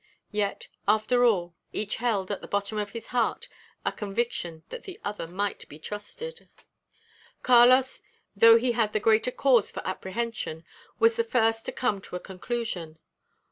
Yet, 0.31 0.67
after 0.87 1.23
all, 1.25 1.53
each 1.73 1.97
held, 1.97 2.31
at 2.31 2.41
the 2.41 2.47
bottom 2.47 2.79
of 2.79 2.89
his 2.89 3.05
heart, 3.13 3.47
a 3.85 3.91
conviction 3.91 4.63
that 4.69 4.85
the 4.85 4.99
other 5.03 5.27
might 5.27 5.69
be 5.69 5.77
trusted. 5.77 6.49
Carlos, 7.43 8.01
though 8.35 8.57
he 8.57 8.71
had 8.71 8.93
the 8.93 8.99
greater 8.99 9.29
cause 9.29 9.69
for 9.69 9.85
apprehension, 9.87 10.65
was 10.97 11.17
the 11.17 11.23
first 11.23 11.67
to 11.67 11.71
come 11.71 12.01
to 12.01 12.15
a 12.15 12.19
conclusion. 12.19 12.97